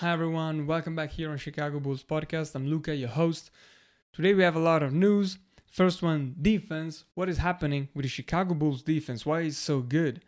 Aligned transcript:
Hi 0.00 0.12
everyone, 0.12 0.66
welcome 0.66 0.96
back 0.96 1.10
here 1.10 1.30
on 1.30 1.36
Chicago 1.36 1.78
Bulls 1.78 2.02
podcast. 2.02 2.54
I'm 2.54 2.66
Luca, 2.66 2.96
your 2.96 3.10
host. 3.10 3.50
Today 4.14 4.32
we 4.32 4.42
have 4.42 4.56
a 4.56 4.58
lot 4.58 4.82
of 4.82 4.94
news. 4.94 5.36
First 5.70 6.02
one, 6.02 6.36
defense. 6.40 7.04
What 7.12 7.28
is 7.28 7.36
happening 7.36 7.90
with 7.94 8.04
the 8.04 8.08
Chicago 8.08 8.54
Bulls 8.54 8.82
defense? 8.82 9.26
Why 9.26 9.40
is 9.40 9.56
it 9.56 9.60
so 9.60 9.80
good? 9.80 10.22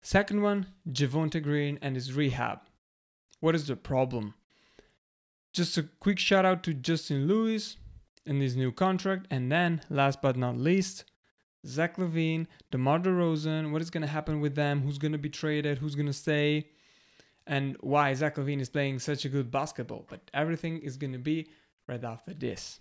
Second 0.00 0.40
one, 0.40 0.68
Javonte 0.88 1.42
Green 1.42 1.78
and 1.82 1.96
his 1.96 2.14
rehab. 2.14 2.60
What 3.40 3.54
is 3.54 3.66
the 3.66 3.76
problem? 3.76 4.32
Just 5.52 5.76
a 5.76 5.82
quick 5.82 6.18
shout 6.18 6.46
out 6.46 6.62
to 6.62 6.72
Justin 6.72 7.28
Lewis 7.28 7.76
and 8.24 8.40
his 8.40 8.56
new 8.56 8.72
contract. 8.72 9.26
And 9.30 9.52
then, 9.52 9.82
last 9.90 10.22
but 10.22 10.38
not 10.38 10.56
least, 10.56 11.04
Zach 11.66 11.98
LaVine, 11.98 12.46
DeMar 12.70 13.00
DeRozan. 13.00 13.70
What 13.70 13.82
is 13.82 13.90
going 13.90 14.00
to 14.00 14.08
happen 14.08 14.40
with 14.40 14.54
them? 14.54 14.80
Who's 14.80 14.96
going 14.96 15.12
to 15.12 15.18
be 15.18 15.28
traded? 15.28 15.76
Who's 15.76 15.94
going 15.94 16.06
to 16.06 16.14
stay? 16.14 16.68
And 17.46 17.76
why 17.80 18.14
Zach 18.14 18.36
LaVine 18.36 18.60
is 18.60 18.68
playing 18.68 18.98
such 18.98 19.24
a 19.24 19.28
good 19.28 19.50
basketball. 19.50 20.06
But 20.08 20.30
everything 20.32 20.78
is 20.78 20.96
going 20.96 21.12
to 21.12 21.18
be 21.18 21.48
right 21.88 22.02
after 22.04 22.34
this. 22.34 22.78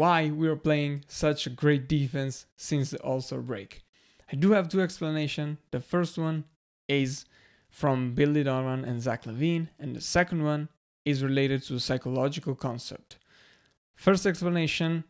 why 0.00 0.30
we 0.30 0.48
are 0.48 0.56
playing 0.56 1.04
such 1.08 1.46
a 1.46 1.50
great 1.50 1.86
defense 1.86 2.46
since 2.56 2.88
the 2.90 2.98
All-Star 3.02 3.40
break. 3.40 3.84
I 4.32 4.36
do 4.36 4.52
have 4.52 4.70
two 4.70 4.80
explanations. 4.80 5.58
The 5.72 5.80
first 5.80 6.16
one 6.16 6.44
is 6.88 7.26
from 7.68 8.14
Billy 8.14 8.42
Donovan 8.42 8.82
and 8.84 9.02
Zach 9.02 9.24
LaVine, 9.24 9.68
and 9.78 9.94
the 9.94 10.00
second 10.00 10.42
one 10.42 10.70
is 11.04 11.22
related 11.22 11.62
to 11.64 11.74
a 11.74 11.80
psychological 11.80 12.54
concept. 12.54 13.18
First 14.06 14.24
explanation, 14.26 15.04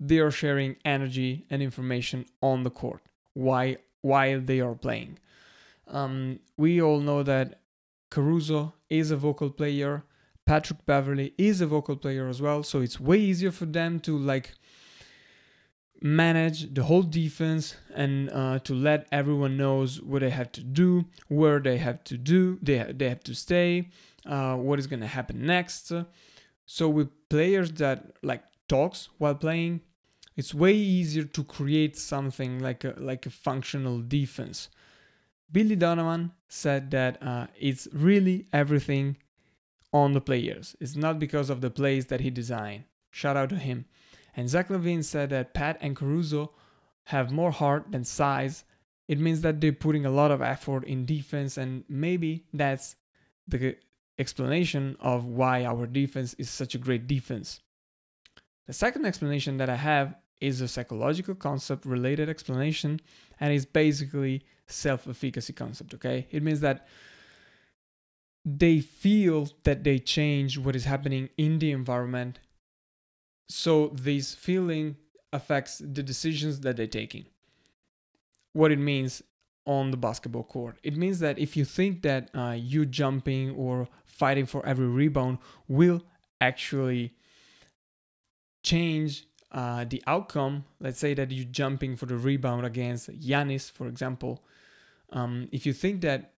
they 0.00 0.18
are 0.18 0.32
sharing 0.32 0.76
energy 0.84 1.46
and 1.50 1.62
information 1.62 2.26
on 2.40 2.64
the 2.64 2.70
court 2.70 3.02
why, 3.34 3.76
while 4.00 4.40
they 4.40 4.60
are 4.60 4.74
playing. 4.74 5.18
Um, 5.86 6.40
we 6.56 6.82
all 6.82 7.00
know 7.00 7.22
that 7.22 7.60
Caruso 8.10 8.74
is 8.90 9.10
a 9.10 9.16
vocal 9.16 9.50
player 9.50 10.04
Patrick 10.44 10.84
Beverley 10.86 11.34
is 11.38 11.60
a 11.60 11.66
vocal 11.66 11.96
player 11.96 12.28
as 12.28 12.42
well, 12.42 12.62
so 12.62 12.80
it's 12.80 12.98
way 12.98 13.18
easier 13.18 13.52
for 13.52 13.66
them 13.66 14.00
to 14.00 14.18
like 14.18 14.54
manage 16.00 16.74
the 16.74 16.82
whole 16.82 17.02
defense 17.02 17.76
and 17.94 18.28
uh, 18.30 18.58
to 18.60 18.74
let 18.74 19.06
everyone 19.12 19.56
knows 19.56 20.02
what 20.02 20.20
they 20.20 20.30
have 20.30 20.50
to 20.52 20.62
do, 20.62 21.04
where 21.28 21.60
they 21.60 21.78
have 21.78 22.02
to 22.04 22.18
do, 22.18 22.58
they 22.60 22.92
they 22.92 23.08
have 23.08 23.22
to 23.24 23.34
stay, 23.34 23.88
uh, 24.26 24.56
what 24.56 24.78
is 24.78 24.86
gonna 24.88 25.06
happen 25.06 25.46
next. 25.46 25.92
So 26.66 26.88
with 26.88 27.08
players 27.28 27.72
that 27.72 28.16
like 28.22 28.44
talks 28.68 29.08
while 29.18 29.34
playing, 29.34 29.80
it's 30.36 30.54
way 30.54 30.74
easier 30.74 31.24
to 31.24 31.44
create 31.44 31.96
something 31.96 32.58
like 32.58 32.84
a 32.84 32.94
like 32.98 33.26
a 33.26 33.30
functional 33.30 34.00
defense. 34.00 34.68
Billy 35.50 35.76
Donovan 35.76 36.32
said 36.48 36.90
that 36.92 37.22
uh, 37.22 37.46
it's 37.58 37.86
really 37.92 38.46
everything 38.52 39.18
on 39.92 40.14
the 40.14 40.20
players. 40.20 40.74
It's 40.80 40.96
not 40.96 41.18
because 41.18 41.50
of 41.50 41.60
the 41.60 41.70
plays 41.70 42.06
that 42.06 42.20
he 42.20 42.30
designed. 42.30 42.84
Shout 43.10 43.36
out 43.36 43.50
to 43.50 43.56
him. 43.56 43.84
And 44.34 44.48
Zach 44.48 44.68
LaVine 44.68 45.04
said 45.04 45.28
that 45.30 45.52
Pat 45.52 45.76
and 45.82 45.94
Caruso 45.94 46.52
have 47.04 47.30
more 47.30 47.50
heart 47.50 47.92
than 47.92 48.04
size. 48.04 48.64
It 49.08 49.18
means 49.18 49.42
that 49.42 49.60
they're 49.60 49.72
putting 49.72 50.06
a 50.06 50.10
lot 50.10 50.30
of 50.30 50.40
effort 50.40 50.84
in 50.84 51.04
defense, 51.04 51.58
and 51.58 51.84
maybe 51.88 52.46
that's 52.54 52.96
the 53.46 53.76
explanation 54.18 54.96
of 55.00 55.24
why 55.24 55.64
our 55.64 55.86
defense 55.86 56.34
is 56.34 56.50
such 56.50 56.74
a 56.74 56.78
great 56.78 57.06
defense. 57.06 57.60
The 58.66 58.72
second 58.72 59.06
explanation 59.06 59.56
that 59.56 59.68
I 59.68 59.76
have 59.76 60.14
is 60.40 60.60
a 60.60 60.68
psychological 60.68 61.34
concept 61.34 61.86
related 61.86 62.28
explanation, 62.28 63.00
and 63.40 63.52
it's 63.52 63.64
basically 63.64 64.44
self 64.66 65.08
efficacy 65.08 65.52
concept. 65.52 65.94
Okay, 65.94 66.26
it 66.30 66.42
means 66.42 66.60
that 66.60 66.86
they 68.44 68.80
feel 68.80 69.48
that 69.62 69.84
they 69.84 69.98
change 69.98 70.58
what 70.58 70.74
is 70.74 70.84
happening 70.84 71.28
in 71.36 71.58
the 71.58 71.70
environment. 71.70 72.40
So 73.48 73.88
this 73.88 74.34
feeling 74.34 74.96
affects 75.32 75.78
the 75.78 76.02
decisions 76.02 76.60
that 76.60 76.76
they're 76.76 76.86
taking. 76.86 77.26
What 78.52 78.72
it 78.72 78.78
means 78.78 79.22
on 79.66 79.90
the 79.90 79.96
basketball 79.96 80.44
court. 80.44 80.78
It 80.82 80.96
means 80.96 81.20
that 81.20 81.38
if 81.38 81.56
you 81.56 81.64
think 81.64 82.02
that 82.02 82.30
uh, 82.34 82.56
you 82.58 82.84
jumping 82.86 83.50
or 83.50 83.88
fighting 84.04 84.46
for 84.46 84.64
every 84.66 84.86
rebound 84.86 85.38
will 85.68 86.02
actually 86.40 87.14
change 88.62 89.26
uh, 89.52 89.84
the 89.88 90.02
outcome, 90.06 90.64
let's 90.80 90.98
say 90.98 91.14
that 91.14 91.30
you're 91.30 91.44
jumping 91.44 91.96
for 91.96 92.06
the 92.06 92.16
rebound 92.16 92.64
against 92.64 93.10
Giannis, 93.20 93.70
for 93.70 93.86
example. 93.86 94.42
Um, 95.10 95.48
if 95.52 95.66
you 95.66 95.72
think 95.72 96.00
that 96.02 96.32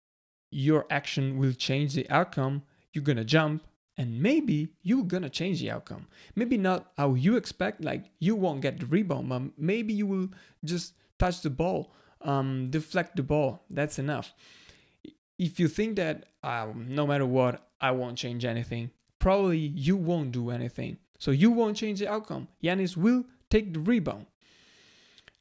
your 0.50 0.86
action 0.90 1.38
will 1.38 1.52
change 1.52 1.94
the 1.94 2.08
outcome, 2.10 2.62
you're 2.92 3.04
gonna 3.04 3.24
jump 3.24 3.64
and 3.96 4.20
maybe 4.20 4.68
you're 4.82 5.04
gonna 5.04 5.30
change 5.30 5.60
the 5.60 5.70
outcome. 5.70 6.06
Maybe 6.34 6.58
not 6.58 6.92
how 6.96 7.14
you 7.14 7.36
expect, 7.36 7.82
like 7.82 8.10
you 8.18 8.34
won't 8.34 8.60
get 8.60 8.80
the 8.80 8.86
rebound, 8.86 9.28
but 9.28 9.42
maybe 9.56 9.94
you 9.94 10.06
will 10.06 10.28
just 10.64 10.94
touch 11.18 11.40
the 11.42 11.50
ball, 11.50 11.92
um, 12.24 12.70
deflect 12.70 13.16
the 13.16 13.22
ball. 13.22 13.62
That's 13.70 13.98
enough. 13.98 14.34
If 15.38 15.60
you 15.60 15.68
think 15.68 15.96
that 15.96 16.26
um, 16.42 16.86
no 16.88 17.06
matter 17.06 17.26
what, 17.26 17.68
I 17.80 17.90
won't 17.90 18.18
change 18.18 18.44
anything, 18.44 18.90
probably 19.18 19.58
you 19.58 19.96
won't 19.96 20.32
do 20.32 20.50
anything. 20.50 20.98
So 21.18 21.30
you 21.30 21.50
won't 21.50 21.76
change 21.76 22.00
the 22.00 22.08
outcome. 22.08 22.48
Giannis 22.62 22.96
will 22.96 23.24
take 23.50 23.72
the 23.72 23.80
rebound. 23.80 24.26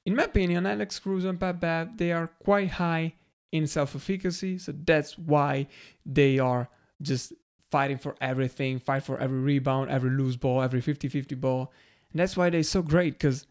In 0.06 0.16
my 0.16 0.24
opinion, 0.24 0.66
Alex 0.66 1.00
Caruso 1.00 1.30
and 1.30 1.40
Pat 1.40 1.60
Bev, 1.60 1.98
they 1.98 2.12
are 2.12 2.28
quite 2.44 2.72
high 2.72 3.14
in 3.52 3.68
self 3.68 3.96
efficacy. 3.96 4.58
So 4.58 4.74
that's 4.74 5.18
why 5.18 5.68
they 6.06 6.40
are 6.40 6.70
just 7.02 7.34
fighting 7.72 7.98
for 7.98 8.16
everything, 8.22 8.80
fight 8.80 9.04
for 9.04 9.18
every 9.20 9.40
rebound, 9.40 9.90
every 9.90 10.12
loose 10.12 10.36
ball, 10.36 10.62
every 10.62 10.82
50 10.82 11.08
50 11.08 11.36
ball. 11.36 11.72
And 12.12 12.20
that's 12.20 12.38
why 12.38 12.50
they're 12.50 12.64
so 12.64 12.82
great 12.82 13.14
because 13.14 13.48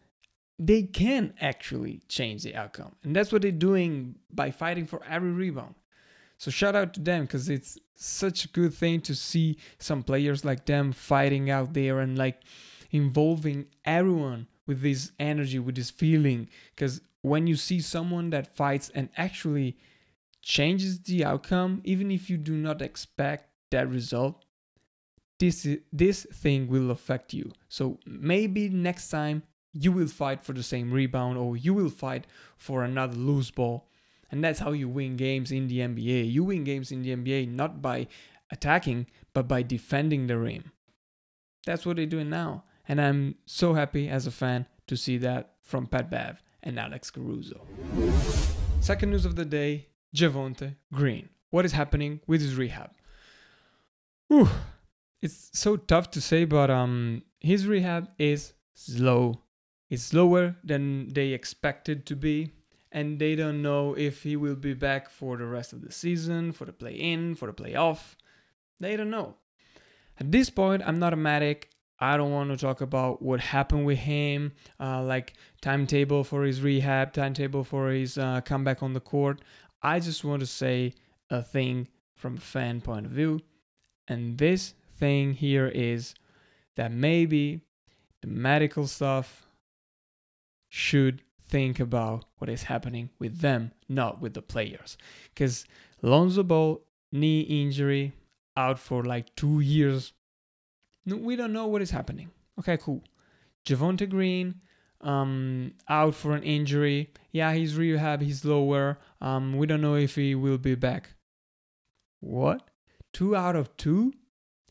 they 0.59 0.83
can 0.83 1.33
actually 1.41 2.01
change 2.07 2.43
the 2.43 2.55
outcome. 2.55 2.95
And 3.03 3.15
that's 3.15 3.31
what 3.31 3.41
they're 3.41 3.51
doing 3.51 4.15
by 4.31 4.51
fighting 4.51 4.85
for 4.85 5.01
every 5.09 5.31
rebound. 5.31 5.75
So 6.37 6.51
shout 6.51 6.75
out 6.75 6.93
to 6.95 6.99
them 6.99 7.23
because 7.23 7.49
it's 7.49 7.77
such 7.95 8.45
a 8.45 8.49
good 8.49 8.73
thing 8.73 9.01
to 9.01 9.15
see 9.15 9.57
some 9.79 10.03
players 10.03 10.43
like 10.43 10.65
them 10.65 10.91
fighting 10.91 11.49
out 11.49 11.73
there 11.73 11.99
and 11.99 12.17
like 12.17 12.41
involving 12.91 13.65
everyone 13.85 14.47
with 14.67 14.81
this 14.81 15.11
energy, 15.19 15.59
with 15.59 15.75
this 15.75 15.89
feeling. 15.89 16.49
Because 16.75 17.01
when 17.21 17.47
you 17.47 17.55
see 17.55 17.79
someone 17.79 18.29
that 18.31 18.55
fights 18.55 18.91
and 18.93 19.09
actually 19.17 19.77
changes 20.41 20.99
the 21.01 21.23
outcome, 21.25 21.81
even 21.83 22.11
if 22.11 22.29
you 22.29 22.37
do 22.37 22.53
not 22.53 22.81
expect 22.81 23.49
that 23.71 23.89
result, 23.89 24.43
this, 25.39 25.67
this 25.91 26.27
thing 26.31 26.67
will 26.67 26.91
affect 26.91 27.33
you. 27.33 27.51
So 27.69 27.99
maybe 28.05 28.69
next 28.69 29.09
time 29.09 29.43
you 29.73 29.91
will 29.91 30.07
fight 30.07 30.43
for 30.43 30.53
the 30.53 30.63
same 30.63 30.91
rebound 30.91 31.37
or 31.37 31.57
you 31.57 31.73
will 31.73 31.89
fight 31.89 32.27
for 32.57 32.83
another 32.83 33.15
loose 33.15 33.51
ball. 33.51 33.89
And 34.31 34.43
that's 34.43 34.59
how 34.59 34.71
you 34.71 34.87
win 34.87 35.17
games 35.17 35.51
in 35.51 35.67
the 35.67 35.79
NBA. 35.79 36.31
You 36.31 36.43
win 36.43 36.63
games 36.63 36.91
in 36.91 37.03
the 37.03 37.15
NBA 37.15 37.49
not 37.49 37.81
by 37.81 38.07
attacking, 38.51 39.07
but 39.33 39.47
by 39.47 39.63
defending 39.63 40.27
the 40.27 40.37
rim. 40.37 40.71
That's 41.65 41.85
what 41.85 41.97
they're 41.97 42.05
doing 42.05 42.29
now. 42.29 42.63
And 42.87 42.99
I'm 42.99 43.35
so 43.45 43.73
happy 43.73 44.09
as 44.09 44.27
a 44.27 44.31
fan 44.31 44.65
to 44.87 44.97
see 44.97 45.17
that 45.19 45.55
from 45.61 45.87
Pat 45.87 46.09
Bev 46.09 46.41
and 46.61 46.79
Alex 46.79 47.09
Caruso. 47.09 47.65
Second 48.79 49.11
news 49.11 49.25
of 49.25 49.35
the 49.35 49.45
day 49.45 49.87
Javonte 50.15 50.75
Green. 50.91 51.29
What 51.49 51.65
is 51.65 51.71
happening 51.71 52.19
with 52.27 52.41
his 52.41 52.55
rehab? 52.55 52.91
Whew. 54.27 54.49
It's 55.21 55.49
so 55.53 55.77
tough 55.77 56.11
to 56.11 56.21
say, 56.21 56.45
but 56.45 56.69
um, 56.69 57.23
his 57.39 57.67
rehab 57.67 58.09
is 58.17 58.53
slow. 58.73 59.42
It's 59.93 60.01
slower 60.01 60.55
than 60.63 61.09
they 61.09 61.33
expected 61.33 62.07
to 62.07 62.15
be, 62.15 62.49
and 62.91 63.19
they 63.19 63.35
don't 63.35 63.61
know 63.61 63.93
if 63.93 64.23
he 64.23 64.35
will 64.35 64.55
be 64.55 64.73
back 64.73 65.07
for 65.07 65.37
the 65.37 65.45
rest 65.45 65.71
of 65.71 65.81
the 65.81 65.91
season, 65.91 66.51
for 66.51 66.65
the 66.65 66.73
play 66.73 66.93
in, 66.95 67.35
for 67.35 67.45
the 67.45 67.53
playoff. 67.53 68.15
They 68.79 68.97
don't 68.97 69.11
know. 69.11 69.35
At 70.19 70.31
this 70.31 70.49
point, 70.49 70.81
I'm 70.83 70.97
not 70.97 71.13
a 71.13 71.15
medic. 71.15 71.69
I 71.99 72.17
don't 72.17 72.31
want 72.31 72.49
to 72.49 72.57
talk 72.57 72.81
about 72.81 73.21
what 73.21 73.39
happened 73.39 73.85
with 73.85 73.99
him, 73.99 74.53
uh, 74.79 75.03
like 75.03 75.35
timetable 75.61 76.23
for 76.23 76.41
his 76.43 76.59
rehab, 76.59 77.13
timetable 77.13 77.63
for 77.63 77.91
his 77.91 78.17
uh, 78.17 78.41
comeback 78.41 78.81
on 78.81 78.93
the 78.93 78.99
court. 78.99 79.41
I 79.83 79.99
just 79.99 80.23
want 80.23 80.39
to 80.39 80.47
say 80.47 80.95
a 81.29 81.43
thing 81.43 81.87
from 82.15 82.37
a 82.37 82.41
fan 82.41 82.81
point 82.81 83.05
of 83.05 83.11
view. 83.11 83.41
And 84.07 84.39
this 84.39 84.73
thing 84.97 85.35
here 85.35 85.67
is 85.67 86.15
that 86.77 86.91
maybe 86.91 87.61
the 88.21 88.27
medical 88.27 88.87
stuff 88.87 89.45
should 90.75 91.21
think 91.47 91.79
about 91.79 92.25
what 92.39 92.49
is 92.49 92.63
happening 92.63 93.07
with 93.19 93.41
them, 93.41 93.71
not 93.87 94.19
with 94.19 94.33
the 94.33 94.41
players. 94.41 94.97
Because 95.31 95.65
Lonzo 96.01 96.41
Ball, 96.41 96.81
knee 97.11 97.41
injury, 97.41 98.11
out 98.57 98.79
for 98.79 99.03
like 99.03 99.35
two 99.35 99.59
years. 99.59 100.13
We 101.05 101.35
don't 101.35 101.53
know 101.53 101.67
what 101.67 101.83
is 101.83 101.91
happening. 101.91 102.31
Okay, 102.59 102.77
cool. 102.77 103.03
Javonte 103.63 104.09
Green, 104.09 104.61
um, 105.01 105.73
out 105.89 106.15
for 106.15 106.33
an 106.33 106.41
injury. 106.41 107.11
Yeah, 107.31 107.53
he's 107.53 107.75
rehab, 107.75 108.21
he's 108.21 108.43
lower. 108.43 108.97
Um, 109.21 109.55
we 109.55 109.67
don't 109.67 109.81
know 109.81 109.93
if 109.93 110.15
he 110.15 110.33
will 110.33 110.57
be 110.57 110.73
back. 110.73 111.13
What? 112.19 112.67
Two 113.13 113.35
out 113.35 113.55
of 113.55 113.77
two? 113.77 114.11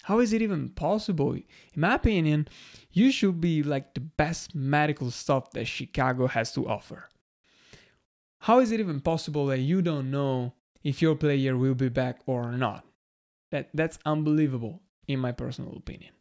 How 0.02 0.18
is 0.18 0.32
it 0.32 0.42
even 0.42 0.70
possible? 0.70 1.32
In 1.34 1.44
my 1.76 1.94
opinion, 1.94 2.48
you 2.92 3.12
should 3.12 3.40
be 3.40 3.62
like 3.62 3.94
the 3.94 4.00
best 4.00 4.54
medical 4.54 5.10
stuff 5.10 5.52
that 5.52 5.66
Chicago 5.66 6.26
has 6.26 6.52
to 6.52 6.68
offer. 6.68 7.08
How 8.40 8.58
is 8.58 8.72
it 8.72 8.80
even 8.80 9.00
possible 9.00 9.46
that 9.46 9.60
you 9.60 9.82
don't 9.82 10.10
know 10.10 10.54
if 10.82 11.00
your 11.00 11.14
player 11.14 11.56
will 11.56 11.74
be 11.74 11.88
back 11.88 12.20
or 12.26 12.50
not? 12.52 12.84
That 13.50 13.68
that's 13.72 13.98
unbelievable 14.04 14.80
in 15.06 15.20
my 15.20 15.30
personal 15.30 15.76
opinion. 15.76 16.12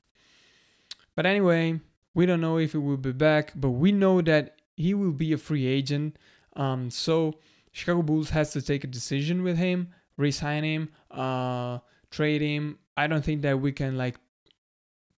But 1.16 1.26
anyway, 1.26 1.80
we 2.14 2.26
don't 2.26 2.42
know 2.42 2.58
if 2.58 2.74
he 2.74 2.78
will 2.78 2.98
be 2.98 3.12
back, 3.12 3.54
but 3.56 3.72
we 3.72 3.92
know 3.92 4.22
that 4.22 4.62
he 4.76 4.94
will 4.94 5.12
be 5.12 5.34
a 5.34 5.38
free 5.38 5.66
agent. 5.66 6.18
Um, 6.56 6.90
so 6.90 7.40
Chicago 7.72 8.02
Bulls 8.02 8.30
has 8.32 8.52
to 8.54 8.62
take 8.62 8.84
a 8.84 8.88
decision 8.88 9.44
with 9.44 9.58
him, 9.58 9.90
resign 10.18 10.64
him, 10.64 10.90
uh, 11.10 11.80
trade 12.10 12.42
him. 12.42 12.78
I 13.04 13.08
don't 13.08 13.24
think 13.24 13.42
that 13.42 13.60
we 13.60 13.72
can 13.72 13.98
like 13.98 14.18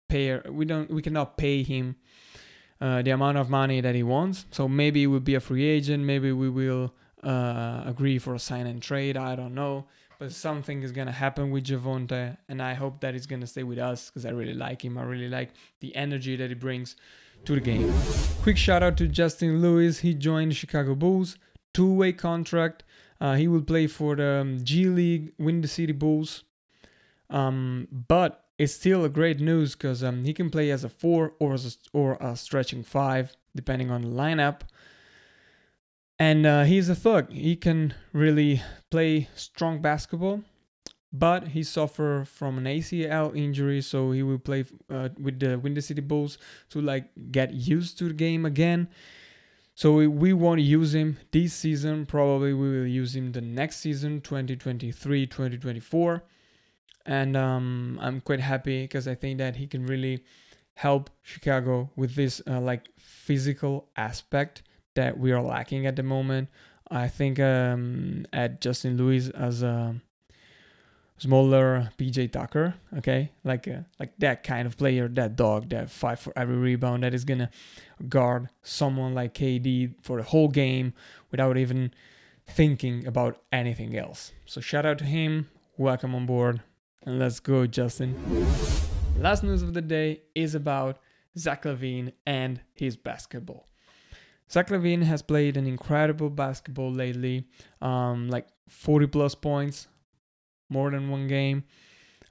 pay. 0.10 0.40
We 0.40 0.66
don't. 0.66 0.90
We 0.90 1.02
cannot 1.02 1.38
pay 1.38 1.64
him 1.64 1.96
uh, 2.82 3.02
the 3.02 3.12
amount 3.12 3.38
of 3.38 3.50
money 3.50 3.82
that 3.82 3.96
he 3.96 4.04
wants. 4.04 4.46
So 4.52 4.68
maybe 4.68 5.02
he 5.02 5.08
will 5.08 5.20
be 5.20 5.36
a 5.36 5.40
free 5.40 5.66
agent. 5.66 6.04
Maybe 6.04 6.32
we 6.32 6.50
will 6.50 6.94
uh, 7.24 7.84
agree 7.86 8.20
for 8.20 8.36
a 8.36 8.40
sign 8.40 8.68
and 8.68 8.82
trade. 8.82 9.18
I 9.18 9.36
don't 9.36 9.56
know 9.56 9.86
but 10.24 10.32
something 10.32 10.84
is 10.84 10.94
gonna 10.94 11.12
happen 11.12 11.52
with 11.52 11.66
Javonte, 11.66 12.38
and 12.48 12.62
I 12.62 12.76
hope 12.76 13.02
that 13.02 13.14
he's 13.14 13.26
gonna 13.26 13.46
stay 13.46 13.64
with 13.64 13.78
us 13.78 14.10
because 14.10 14.26
I 14.26 14.30
really 14.30 14.54
like 14.54 14.84
him. 14.86 14.98
I 14.98 15.04
really 15.04 15.28
like 15.28 15.50
the 15.82 15.94
energy 15.98 16.38
that 16.38 16.48
he 16.48 16.56
brings 16.56 16.96
to 17.44 17.56
the 17.56 17.60
game. 17.60 17.94
Quick 18.42 18.56
shout 18.56 18.84
out 18.84 18.96
to 18.98 19.08
Justin 19.10 19.62
Lewis. 19.62 20.00
He 20.00 20.14
joined 20.14 20.56
Chicago 20.56 20.96
Bulls, 20.96 21.38
two-way 21.74 22.14
contract. 22.14 22.84
Uh, 23.20 23.36
he 23.36 23.50
will 23.50 23.64
play 23.64 23.86
for 23.86 24.16
the 24.16 24.42
um, 24.42 24.60
G 24.64 24.86
League, 24.86 25.34
Windy 25.38 25.68
City 25.68 25.92
Bulls. 25.92 26.46
Um, 27.34 27.88
but 27.92 28.46
it's 28.60 28.74
still 28.74 29.04
a 29.04 29.10
great 29.10 29.40
news 29.40 29.74
because 29.74 30.04
um, 30.04 30.24
he 30.24 30.34
can 30.34 30.50
play 30.50 30.70
as 30.70 30.84
a 30.84 30.90
four 30.90 31.34
or 31.40 31.54
as 31.54 31.66
a, 31.66 31.98
or 31.98 32.14
a 32.22 32.36
stretching 32.36 32.84
five, 32.84 33.36
depending 33.56 33.90
on 33.90 34.04
the 34.04 34.08
lineup. 34.08 34.62
And 36.20 36.46
uh, 36.46 36.64
he's 36.64 36.88
a 36.90 36.96
thug. 36.96 37.32
He 37.32 37.56
can 37.56 37.96
really 38.14 38.62
play 38.92 39.28
strong 39.36 39.82
basketball, 39.82 40.44
but 41.12 41.50
he 41.50 41.64
suffered 41.64 42.28
from 42.28 42.60
an 42.60 42.66
ACL 42.66 43.36
injury, 43.36 43.82
so 43.82 44.12
he 44.12 44.22
will 44.22 44.38
play 44.38 44.66
uh, 44.92 45.10
with 45.20 45.40
the 45.40 45.58
Windy 45.58 45.82
City 45.82 46.02
Bulls 46.02 46.38
to 46.70 46.80
like 46.80 47.10
get 47.32 47.52
used 47.52 47.98
to 47.98 48.10
the 48.10 48.14
game 48.14 48.46
again. 48.46 48.88
So 49.76 50.08
we, 50.08 50.34
won't 50.34 50.62
use 50.62 50.94
him 50.94 51.18
this 51.32 51.56
season. 51.56 52.06
Probably 52.06 52.54
we 52.54 52.70
will 52.70 52.86
use 52.86 53.16
him 53.16 53.32
the 53.32 53.42
next 53.42 53.78
season, 53.78 54.22
2023, 54.22 55.26
2024. 55.26 56.24
And 57.06 57.36
um, 57.36 58.00
I'm 58.02 58.22
quite 58.22 58.40
happy 58.40 58.84
because 58.84 59.08
I 59.08 59.16
think 59.16 59.38
that 59.40 59.58
he 59.58 59.68
can 59.68 59.86
really 59.86 60.24
help 60.76 61.10
Chicago 61.22 61.90
with 61.96 62.16
this 62.16 62.42
uh, 62.48 62.60
like 62.60 62.88
physical 62.98 63.90
aspect 63.96 64.64
that 64.96 65.18
we 65.18 65.32
are 65.32 65.42
lacking 65.42 65.86
at 65.86 65.96
the 65.96 66.04
moment. 66.04 66.50
I 66.90 67.08
think 67.08 67.40
um, 67.40 68.26
at 68.32 68.62
Justin 68.62 68.98
Lewis 68.98 69.30
as 69.30 69.64
a 69.64 69.96
smaller 71.18 71.92
PJ 71.98 72.32
Tucker, 72.32 72.76
okay, 72.98 73.32
like 73.44 73.68
uh, 73.68 73.82
like 74.00 74.14
that 74.20 74.44
kind 74.44 74.66
of 74.66 74.78
player, 74.78 75.08
that 75.10 75.36
dog, 75.36 75.70
that 75.70 75.90
fight 75.90 76.20
for 76.20 76.34
every 76.36 76.58
rebound, 76.58 77.04
that 77.04 77.14
is 77.14 77.24
gonna 77.24 77.50
guard 78.10 78.50
someone 78.62 79.14
like 79.14 79.34
KD 79.34 79.96
for 80.02 80.18
the 80.18 80.24
whole 80.24 80.50
game 80.50 80.94
without 81.32 81.58
even 81.58 81.94
thinking 82.48 83.08
about 83.08 83.42
anything 83.52 83.98
else. 83.98 84.34
So 84.46 84.62
shout 84.62 84.86
out 84.86 84.98
to 85.00 85.06
him, 85.06 85.50
welcome 85.78 86.14
on 86.14 86.26
board, 86.26 86.62
and 87.06 87.20
let's 87.20 87.40
go, 87.40 87.68
Justin. 87.68 88.16
Last 89.20 89.44
news 89.44 89.62
of 89.62 89.74
the 89.74 89.82
day 89.82 90.22
is 90.36 90.56
about 90.56 91.00
Zach 91.38 91.64
LaVine 91.64 92.14
and 92.26 92.62
his 92.74 92.96
basketball. 92.96 93.68
Zach 94.52 94.70
LaVine 94.70 95.04
has 95.04 95.22
played 95.22 95.58
an 95.58 95.66
incredible 95.66 96.30
basketball 96.30 96.92
lately, 96.92 97.48
um, 97.82 98.30
like 98.30 98.48
40 98.70 99.08
plus 99.08 99.36
points, 99.36 99.88
more 100.70 100.92
than 100.92 101.10
one 101.10 101.28
game, 101.28 101.64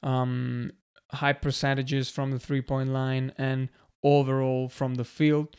um, 0.03 0.71
high 1.11 1.33
percentages 1.33 2.11
from 2.11 2.31
the 2.31 2.39
three 2.39 2.63
point 2.63 2.91
line, 2.91 3.33
and 3.39 3.69
overall 4.03 4.69
from 4.69 4.95
the 4.95 5.05
field. 5.05 5.57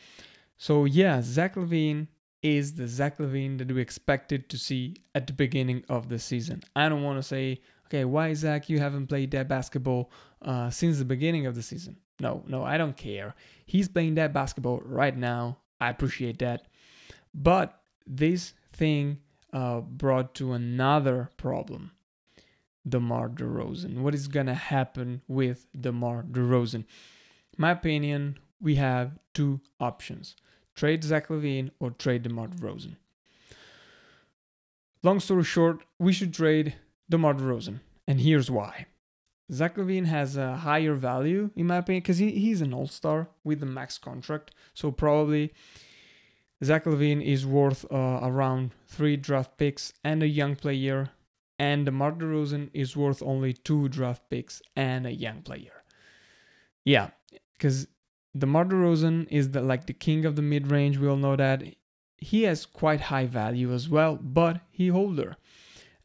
So, 0.56 0.84
yeah, 0.84 1.20
Zach 1.22 1.56
LaVine 1.56 2.08
is 2.42 2.74
the 2.74 2.86
Zach 2.86 3.18
LaVine 3.18 3.58
that 3.58 3.72
we 3.72 3.80
expected 3.80 4.48
to 4.50 4.58
see 4.58 4.96
at 5.14 5.26
the 5.26 5.32
beginning 5.32 5.82
of 5.88 6.08
the 6.08 6.18
season. 6.18 6.62
I 6.76 6.88
don't 6.88 7.02
want 7.02 7.18
to 7.18 7.22
say, 7.22 7.60
okay, 7.86 8.04
why, 8.04 8.34
Zach, 8.34 8.68
you 8.68 8.78
haven't 8.78 9.06
played 9.06 9.30
that 9.32 9.48
basketball 9.48 10.10
uh, 10.42 10.70
since 10.70 10.98
the 10.98 11.04
beginning 11.04 11.46
of 11.46 11.54
the 11.54 11.62
season? 11.62 11.96
No, 12.20 12.44
no, 12.46 12.62
I 12.62 12.78
don't 12.78 12.96
care. 12.96 13.34
He's 13.66 13.88
playing 13.88 14.14
that 14.14 14.32
basketball 14.32 14.80
right 14.84 15.16
now 15.16 15.58
I 15.84 15.90
appreciate 15.90 16.38
that. 16.38 16.66
But 17.34 17.80
this 18.06 18.54
thing 18.72 19.18
uh, 19.52 19.80
brought 19.80 20.34
to 20.36 20.52
another 20.52 21.30
problem. 21.36 21.92
DeMar 22.86 23.30
DeRozan. 23.30 23.98
What 24.00 24.14
is 24.14 24.28
going 24.28 24.46
to 24.46 24.54
happen 24.54 25.22
with 25.26 25.66
DeMar 25.78 26.24
DeRozan? 26.24 26.84
My 27.56 27.70
opinion, 27.70 28.38
we 28.60 28.74
have 28.74 29.18
two 29.32 29.60
options. 29.80 30.36
Trade 30.74 31.02
Zach 31.02 31.28
LaVine 31.28 31.70
or 31.80 31.90
trade 31.92 32.24
DeMar 32.24 32.48
DeRozan. 32.48 32.96
Long 35.02 35.20
story 35.20 35.44
short, 35.44 35.84
we 35.98 36.12
should 36.12 36.34
trade 36.34 36.74
DeMar 37.08 37.34
DeRozan. 37.34 37.80
And 38.06 38.20
here's 38.20 38.50
why. 38.50 38.86
Zach 39.52 39.76
LaVine 39.76 40.06
has 40.06 40.36
a 40.36 40.56
higher 40.56 40.94
value, 40.94 41.50
in 41.54 41.66
my 41.66 41.76
opinion, 41.76 42.02
because 42.02 42.18
he, 42.18 42.30
he's 42.30 42.62
an 42.62 42.72
all 42.72 42.86
star 42.86 43.28
with 43.44 43.60
the 43.60 43.66
max 43.66 43.98
contract. 43.98 44.52
So 44.72 44.90
probably 44.90 45.52
Zach 46.62 46.84
LaVine 46.84 47.22
is 47.22 47.46
worth 47.46 47.84
uh, 47.92 48.20
around 48.22 48.70
three 48.86 49.16
draft 49.16 49.58
picks 49.58 49.92
and 50.02 50.22
a 50.22 50.28
young 50.28 50.56
player, 50.56 51.10
and 51.58 51.84
DeMar 51.84 52.12
DeRozan 52.12 52.70
is 52.72 52.96
worth 52.96 53.22
only 53.22 53.52
two 53.52 53.88
draft 53.88 54.22
picks 54.30 54.62
and 54.76 55.06
a 55.06 55.12
young 55.12 55.42
player. 55.42 55.84
Yeah, 56.84 57.10
because 57.52 57.86
DeMar 58.36 58.64
DeRozan 58.64 59.28
is 59.30 59.50
the 59.50 59.60
like 59.60 59.86
the 59.86 59.92
king 59.92 60.24
of 60.24 60.36
the 60.36 60.42
mid 60.42 60.70
range. 60.70 60.98
We 60.98 61.08
all 61.08 61.16
know 61.16 61.36
that 61.36 61.62
he 62.16 62.44
has 62.44 62.64
quite 62.64 63.00
high 63.00 63.26
value 63.26 63.72
as 63.72 63.88
well, 63.88 64.16
but 64.16 64.60
he 64.70 64.90
older, 64.90 65.36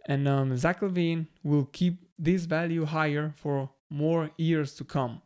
and 0.09 0.27
um, 0.27 0.57
Zach 0.57 0.81
LaVine 0.81 1.27
will 1.43 1.69
keep 1.71 2.03
this 2.17 2.45
value 2.45 2.83
higher 2.83 3.31
for 3.35 3.69
more 3.91 4.31
years 4.37 4.73
to 4.73 4.83
come, 4.83 5.21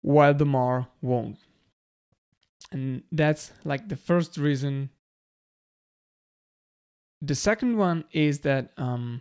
while 0.00 0.32
DeMar 0.32 0.88
won't. 1.02 1.36
And 2.72 3.02
that's 3.12 3.52
like 3.64 3.86
the 3.88 3.96
first 3.96 4.38
reason. 4.38 4.88
The 7.20 7.34
second 7.34 7.76
one 7.76 8.04
is 8.12 8.40
that 8.40 8.72
um, 8.78 9.20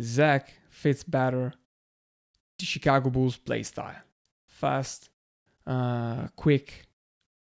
Zach 0.00 0.54
fits 0.70 1.04
better 1.04 1.52
the 2.58 2.64
Chicago 2.64 3.10
Bulls 3.10 3.36
play 3.36 3.64
style. 3.64 4.00
Fast, 4.46 5.10
uh, 5.66 6.28
quick, 6.36 6.86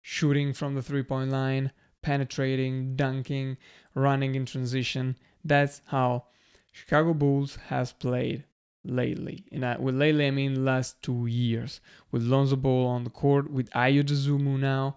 shooting 0.00 0.54
from 0.54 0.74
the 0.74 0.82
three 0.82 1.04
point 1.04 1.30
line, 1.30 1.70
penetrating, 2.02 2.96
dunking, 2.96 3.58
running 3.94 4.34
in 4.34 4.44
transition. 4.44 5.16
That's 5.44 5.82
how 5.86 6.24
Chicago 6.72 7.14
Bulls 7.14 7.56
has 7.68 7.92
played 7.92 8.44
lately. 8.84 9.44
And 9.52 9.64
I, 9.64 9.78
with 9.78 9.94
lately, 9.94 10.26
I 10.26 10.30
mean 10.30 10.64
last 10.64 11.02
two 11.02 11.26
years. 11.26 11.80
With 12.10 12.22
Lonzo 12.22 12.56
Ball 12.56 12.86
on 12.86 13.04
the 13.04 13.10
court, 13.10 13.50
with 13.50 13.70
Ayo 13.70 14.02
Dosunmu 14.02 14.58
now. 14.58 14.96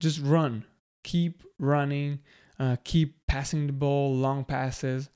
Just 0.00 0.20
run. 0.20 0.64
Keep 1.02 1.42
running. 1.58 2.20
Uh, 2.58 2.76
keep 2.84 3.26
passing 3.26 3.66
the 3.66 3.72
ball, 3.72 4.14
long 4.14 4.44
passes. 4.44 5.10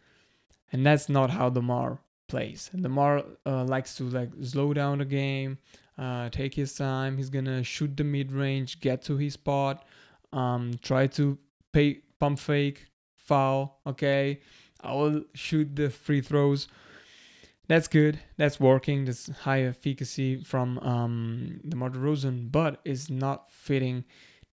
And 0.72 0.84
that's 0.86 1.08
not 1.08 1.30
how 1.30 1.50
DeMar 1.50 1.98
plays. 2.30 2.70
DeMar 2.74 3.24
uh, 3.44 3.64
likes 3.64 3.96
to 3.96 4.04
like 4.04 4.30
slow 4.42 4.72
down 4.72 4.98
the 4.98 5.04
game, 5.04 5.58
uh, 5.98 6.30
take 6.30 6.54
his 6.54 6.74
time. 6.74 7.16
He's 7.16 7.28
gonna 7.28 7.62
shoot 7.64 7.96
the 7.96 8.04
mid 8.04 8.32
range, 8.32 8.80
get 8.80 9.02
to 9.02 9.16
his 9.16 9.34
spot, 9.34 9.84
um, 10.32 10.78
try 10.82 11.08
to 11.08 11.36
pay 11.72 12.00
pump 12.18 12.38
fake, 12.38 12.86
foul. 13.30 13.80
Okay, 13.86 14.40
I 14.80 14.92
will 14.94 15.22
shoot 15.34 15.76
the 15.76 15.88
free 15.88 16.20
throws. 16.20 16.66
That's 17.68 17.86
good. 17.86 18.18
That's 18.36 18.58
working. 18.58 19.04
That's 19.04 19.28
high 19.46 19.62
efficacy 19.62 20.42
from 20.42 20.78
um, 20.80 21.60
DeMar 21.68 21.90
DeRozan, 21.90 22.50
but 22.50 22.80
it's 22.84 23.08
not 23.08 23.48
fitting 23.50 24.04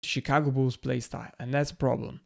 the 0.01 0.07
Chicago 0.07 0.49
Bulls 0.49 0.77
play 0.77 0.99
style, 0.99 1.31
and 1.39 1.53
that's 1.53 1.71
a 1.71 1.75
problem. 1.75 2.21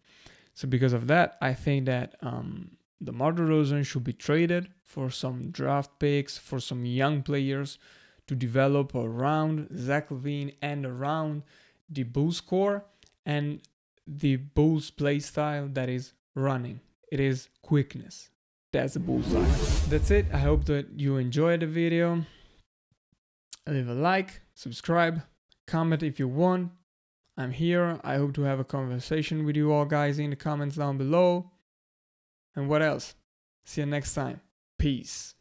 So 0.54 0.68
because 0.68 0.94
of 0.94 1.08
that, 1.08 1.38
I 1.42 1.54
think 1.54 1.86
that 1.88 2.16
um, 2.22 2.72
DeMar 3.04 3.34
DeRozan 3.34 3.86
should 3.86 4.06
be 4.06 4.14
traded 4.14 4.70
for 4.86 5.10
some 5.10 5.52
draft 5.52 5.92
picks, 6.00 6.38
for 6.38 6.60
some 6.62 6.86
young 6.86 7.22
players 7.22 7.78
to 8.28 8.36
develop 8.36 8.96
around 8.96 9.68
Zach 9.76 10.10
LaVine 10.10 10.56
and 10.62 10.86
around 10.86 11.44
the 11.90 12.04
Bulls 12.04 12.40
core 12.42 12.86
and 13.26 13.62
the 14.08 14.38
Bulls 14.38 14.90
play 14.90 15.20
style 15.20 15.68
that 15.74 15.90
is 15.90 16.14
running. 16.38 16.80
It 17.12 17.20
is 17.20 17.50
quickness. 17.62 18.30
That's 18.72 18.96
a 18.96 19.00
bullseye. 19.00 19.44
That's 19.90 20.12
it. 20.12 20.28
I 20.32 20.38
hope 20.38 20.66
that 20.66 20.88
you 21.00 21.18
enjoyed 21.18 21.62
the 21.62 21.68
video. 21.68 22.26
Leave 23.66 23.90
a 23.90 23.94
like, 23.94 24.42
subscribe, 24.54 25.22
comment 25.66 26.04
if 26.04 26.20
you 26.20 26.28
want. 26.28 26.72
I'm 27.38 27.52
here. 27.52 28.00
I 28.04 28.16
hope 28.16 28.34
to 28.36 28.44
have 28.44 28.60
a 28.60 28.64
conversation 28.64 29.46
with 29.46 29.56
you 29.56 29.72
all 29.72 29.86
guys 29.86 30.20
in 30.20 30.30
the 30.30 30.36
comments 30.36 30.76
down 30.76 30.98
below. 30.98 31.52
And 32.56 32.70
what 32.70 32.82
else? 32.82 33.16
See 33.66 33.82
you 33.82 33.88
next 33.88 34.14
time. 34.14 34.42
Peace. 34.78 35.37